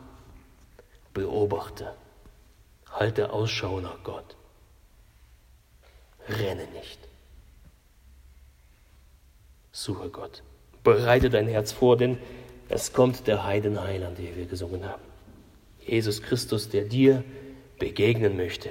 beobachte, 1.12 1.92
halte 2.92 3.32
Ausschau 3.32 3.80
nach 3.80 4.04
Gott. 4.04 4.36
Renne 6.28 6.68
nicht. 6.74 7.00
Suche 9.72 10.10
Gott. 10.10 10.42
Bereite 10.84 11.30
dein 11.30 11.48
Herz 11.48 11.72
vor, 11.72 11.96
denn 11.96 12.18
es 12.68 12.92
kommt 12.92 13.26
der 13.26 13.44
Heidenheiland, 13.44 14.18
den 14.18 14.36
wir 14.36 14.46
gesungen 14.46 14.86
haben. 14.86 15.02
Jesus 15.80 16.22
Christus, 16.22 16.68
der 16.68 16.84
dir 16.84 17.24
begegnen 17.78 18.36
möchte, 18.36 18.70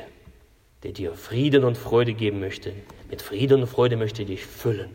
der 0.84 0.92
dir 0.92 1.14
Frieden 1.14 1.64
und 1.64 1.78
Freude 1.78 2.14
geben 2.14 2.40
möchte. 2.40 2.74
Mit 3.10 3.22
Frieden 3.22 3.62
und 3.62 3.68
Freude 3.68 3.98
möchte 3.98 4.26
dich 4.26 4.46
füllen 4.46 4.92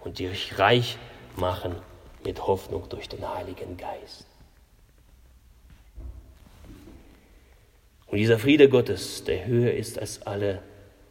und 0.00 0.18
dich 0.18 0.58
reich 0.58 0.98
machen 1.36 1.76
mit 2.24 2.46
Hoffnung 2.46 2.88
durch 2.88 3.08
den 3.08 3.28
Heiligen 3.34 3.76
Geist. 3.76 4.26
Und 8.06 8.18
dieser 8.18 8.38
Friede 8.38 8.68
Gottes, 8.68 9.24
der 9.24 9.46
höher 9.46 9.72
ist 9.74 9.98
als 9.98 10.22
alle 10.22 10.62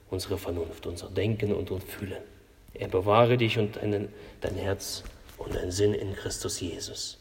unsere 0.09 0.37
Vernunft, 0.37 0.87
unser 0.87 1.09
Denken 1.09 1.53
und 1.53 1.71
unser 1.71 1.85
Fühlen. 1.85 2.34
Er 2.75 2.87
bewahre 2.87 3.37
dich 3.37 3.57
und 3.57 3.77
dein, 3.77 4.09
dein 4.41 4.55
Herz 4.55 5.03
und 5.37 5.55
dein 5.55 5.71
Sinn 5.71 5.93
in 5.93 6.13
Christus 6.15 6.59
Jesus. 6.59 7.17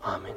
Amen. 0.00 0.36